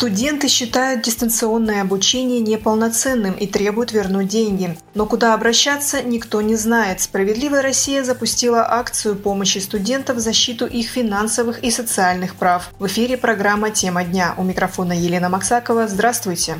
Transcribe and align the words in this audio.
Студенты 0.00 0.48
считают 0.48 1.02
дистанционное 1.02 1.82
обучение 1.82 2.40
неполноценным 2.40 3.34
и 3.34 3.46
требуют 3.46 3.92
вернуть 3.92 4.28
деньги. 4.28 4.78
Но 4.94 5.04
куда 5.04 5.34
обращаться, 5.34 6.02
никто 6.02 6.40
не 6.40 6.56
знает. 6.56 7.02
«Справедливая 7.02 7.60
Россия» 7.60 8.02
запустила 8.02 8.66
акцию 8.66 9.14
помощи 9.14 9.58
студентов 9.58 10.16
в 10.16 10.20
защиту 10.20 10.64
их 10.64 10.88
финансовых 10.88 11.62
и 11.62 11.70
социальных 11.70 12.36
прав. 12.36 12.70
В 12.78 12.86
эфире 12.86 13.18
программа 13.18 13.68
«Тема 13.68 14.02
дня». 14.02 14.34
У 14.38 14.42
микрофона 14.42 14.94
Елена 14.94 15.28
Максакова. 15.28 15.86
Здравствуйте. 15.86 16.56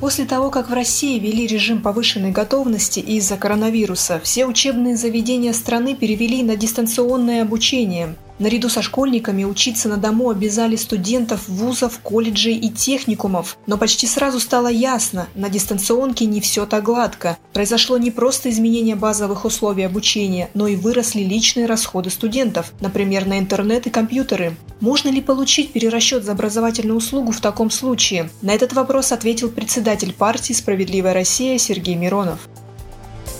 После 0.00 0.24
того, 0.24 0.50
как 0.50 0.68
в 0.68 0.74
России 0.74 1.16
ввели 1.20 1.46
режим 1.46 1.80
повышенной 1.80 2.32
готовности 2.32 2.98
из-за 2.98 3.36
коронавируса, 3.36 4.20
все 4.20 4.46
учебные 4.46 4.96
заведения 4.96 5.52
страны 5.52 5.94
перевели 5.94 6.42
на 6.42 6.56
дистанционное 6.56 7.42
обучение. 7.42 8.16
Наряду 8.40 8.70
со 8.70 8.80
школьниками 8.80 9.44
учиться 9.44 9.86
на 9.90 9.98
дому 9.98 10.30
обязали 10.30 10.74
студентов 10.74 11.46
вузов, 11.46 11.98
колледжей 11.98 12.56
и 12.56 12.70
техникумов. 12.70 13.58
Но 13.66 13.76
почти 13.76 14.06
сразу 14.06 14.40
стало 14.40 14.68
ясно, 14.68 15.28
на 15.34 15.50
дистанционке 15.50 16.24
не 16.24 16.40
все 16.40 16.64
так 16.64 16.82
гладко. 16.82 17.36
Произошло 17.52 17.98
не 17.98 18.10
просто 18.10 18.48
изменение 18.48 18.96
базовых 18.96 19.44
условий 19.44 19.82
обучения, 19.82 20.48
но 20.54 20.66
и 20.66 20.74
выросли 20.74 21.20
личные 21.20 21.66
расходы 21.66 22.08
студентов, 22.08 22.72
например, 22.80 23.26
на 23.26 23.38
интернет 23.38 23.86
и 23.86 23.90
компьютеры. 23.90 24.56
Можно 24.80 25.10
ли 25.10 25.20
получить 25.20 25.72
перерасчет 25.72 26.24
за 26.24 26.32
образовательную 26.32 26.96
услугу 26.96 27.32
в 27.32 27.42
таком 27.42 27.70
случае? 27.70 28.30
На 28.40 28.54
этот 28.54 28.72
вопрос 28.72 29.12
ответил 29.12 29.50
председатель 29.50 30.14
партии 30.14 30.54
«Справедливая 30.54 31.12
Россия» 31.12 31.58
Сергей 31.58 31.94
Миронов. 31.94 32.48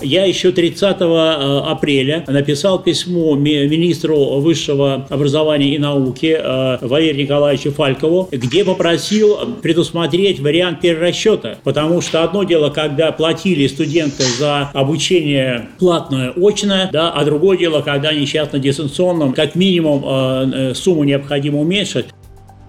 Я 0.02 0.24
еще 0.24 0.52
30 0.52 0.96
э, 1.00 1.60
апреля 1.66 2.24
написал 2.26 2.78
письмо 2.78 3.34
министру 3.36 4.40
высшего 4.40 5.06
образования 5.08 5.74
и 5.74 5.78
науки 5.78 6.36
э, 6.38 6.78
Валерию 6.80 7.24
Николаевичу 7.24 7.70
Фалькову, 7.72 8.28
где 8.30 8.64
попросил 8.64 9.36
предусмотреть 9.62 10.40
вариант 10.40 10.80
перерасчета, 10.80 11.58
потому 11.64 12.00
что 12.00 12.22
одно 12.22 12.44
дело, 12.44 12.70
когда 12.70 13.12
платили 13.12 13.66
студенты 13.66 14.22
за 14.22 14.70
обучение 14.72 15.68
платное, 15.78 16.32
очное, 16.36 16.88
да, 16.92 17.10
а 17.10 17.24
другое 17.24 17.58
дело, 17.58 17.82
когда 17.82 18.10
они 18.10 18.26
сейчас 18.26 18.52
на 18.52 18.58
дистанционном, 18.58 19.32
как 19.32 19.54
минимум 19.54 20.04
э, 20.06 20.74
сумму 20.74 21.04
необходимо 21.04 21.60
уменьшить. 21.60 22.06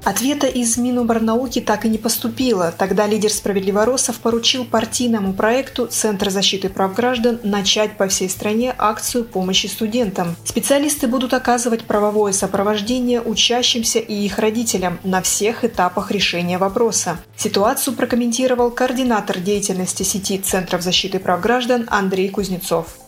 Ответа 0.04 0.48
из 0.48 0.78
Миноборнауки 0.78 1.62
так 1.62 1.86
и 1.86 1.90
не 1.90 2.00
поступило. 2.00 2.74
Тогда 2.76 3.06
лидер 3.06 3.32
«Справедливоросов» 3.32 4.18
поручил 4.18 4.66
партийному 4.66 5.34
проекту 5.34 5.86
Центр 5.86 6.32
защиты 6.32 6.70
прав 6.70 6.96
граждан 6.96 7.40
начать 7.44 7.98
по 7.98 8.08
всей 8.08 8.28
стране 8.28 8.74
акцию 8.80 9.26
помощи 9.26 9.68
студентам. 9.68 10.36
Специалисты 10.44 11.08
будут 11.08 11.36
оказывать 11.36 11.86
правовое 11.86 12.34
сопровождение 12.34 13.22
учащимся 13.22 14.00
и 14.00 14.14
их 14.14 14.40
родителям 14.40 15.00
на 15.04 15.22
всех 15.22 15.64
этапах 15.64 16.10
решения 16.10 16.58
вопроса. 16.58 17.20
Ситуацию 17.38 17.96
прокомментировал 17.96 18.72
координатор 18.72 19.38
деятельности 19.38 20.02
сети 20.02 20.40
Центров 20.40 20.82
защиты 20.82 21.20
прав 21.20 21.42
граждан 21.42 21.86
Андрей 21.92 22.30
Кузнецов. 22.30 23.01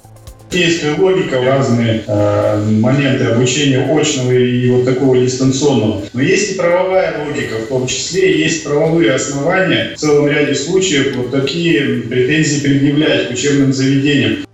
Есть 0.54 0.84
логика, 0.98 1.42
разные 1.42 2.04
э, 2.06 2.66
моменты 2.70 3.26
обучения 3.26 3.80
очного 3.80 4.32
и 4.32 4.70
вот 4.70 4.86
такого 4.86 5.18
дистанционного. 5.18 6.04
Но 6.14 6.22
есть 6.22 6.54
и 6.54 6.56
правовая 6.56 7.26
логика, 7.26 7.56
в 7.56 7.68
том 7.68 7.88
числе 7.88 8.40
есть 8.40 8.64
правовые 8.64 9.14
основания 9.14 9.96
в 9.96 10.00
целом 10.00 10.28
ряде 10.28 10.54
случаев 10.54 11.16
вот 11.16 11.32
такие 11.32 12.02
претензии 12.04 12.62
предъявлять 12.62 13.30
к 13.30 13.32
учебным 13.32 13.74
заведениям. 13.74 14.46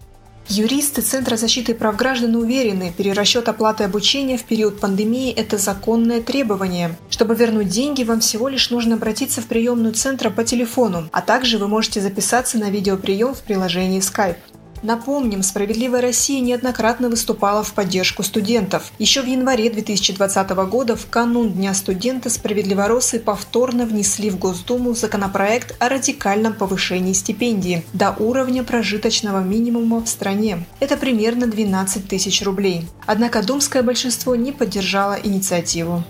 Юристы 0.47 1.01
Центра 1.03 1.35
защиты 1.35 1.75
прав 1.75 1.95
граждан 1.95 2.35
уверены, 2.35 2.91
перерасчет 2.97 3.47
оплаты 3.47 3.83
обучения 3.83 4.35
в 4.35 4.43
период 4.45 4.79
пандемии– 4.79 5.31
это 5.37 5.59
законное 5.59 6.21
требование. 6.21 6.95
Чтобы 7.11 7.35
вернуть 7.35 7.69
деньги, 7.69 8.03
вам 8.03 8.19
всего 8.19 8.49
лишь 8.49 8.71
нужно 8.71 8.95
обратиться 8.95 9.41
в 9.41 9.45
приемную 9.45 9.93
центра 9.93 10.31
по 10.31 10.43
телефону, 10.43 11.07
а 11.11 11.21
также 11.21 11.59
вы 11.59 11.67
можете 11.67 12.01
записаться 12.01 12.57
на 12.57 12.71
видеоприем 12.71 13.35
в 13.35 13.41
приложении 13.43 14.01
Skype. 14.01 14.37
Напомним, 14.81 15.43
«Справедливая 15.43 16.01
Россия» 16.01 16.39
неоднократно 16.39 17.09
выступала 17.09 17.63
в 17.63 17.73
поддержку 17.73 18.23
студентов. 18.23 18.91
Еще 18.97 19.21
в 19.21 19.25
январе 19.25 19.69
2020 19.69 20.49
года, 20.69 20.95
в 20.95 21.09
канун 21.09 21.51
Дня 21.51 21.73
студента, 21.73 22.29
«Справедливоросы» 22.29 23.19
повторно 23.19 23.85
внесли 23.85 24.29
в 24.29 24.39
Госдуму 24.39 24.93
законопроект 24.93 25.75
о 25.79 25.89
радикальном 25.89 26.53
повышении 26.53 27.13
стипендии 27.13 27.83
до 27.93 28.11
уровня 28.11 28.63
прожиточного 28.63 29.43
минимума 29.43 29.99
в 29.99 30.07
стране. 30.07 30.65
Это 30.79 30.95
примерно 30.95 31.47
12 31.47 32.07
тысяч 32.07 32.41
рублей. 32.43 32.87
Однако 33.05 33.43
думское 33.43 33.83
большинство 33.83 34.35
не 34.35 34.51
поддержало 34.51 35.17
инициативу. 35.21 36.03